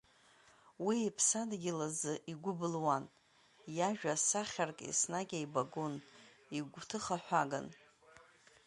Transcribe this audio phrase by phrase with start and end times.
[0.85, 3.03] Уи иԥсадгьыл азы игәы былуан,
[3.77, 5.93] иажәа сахьарк еснагь еибагон,
[6.57, 7.67] игәҭыхаҳәаган.